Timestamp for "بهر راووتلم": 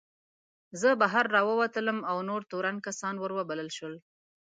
1.01-1.99